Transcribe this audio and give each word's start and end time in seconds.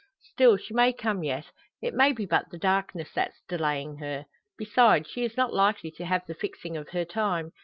Still 0.33 0.57
she 0.57 0.73
may 0.73 0.93
come 0.93 1.23
yet. 1.23 1.51
It 1.79 1.93
may 1.93 2.11
be 2.11 2.25
but 2.25 2.49
the 2.49 2.57
darkness 2.57 3.11
that's 3.13 3.43
delaying 3.47 3.97
her. 3.97 4.25
Besides, 4.57 5.07
she 5.07 5.23
is 5.23 5.37
not 5.37 5.53
likely 5.53 5.91
to 5.91 6.05
have 6.05 6.25
the 6.25 6.33
fixing 6.33 6.75
of 6.75 6.89
her 6.89 7.05
time. 7.05 7.51